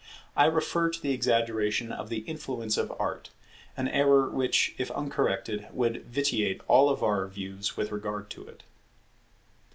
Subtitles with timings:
[0.35, 3.29] I refer to the exaggeration of the influence of Art;
[3.77, 8.63] an error which, if uncorrected, would vitiate all our views with regard to it.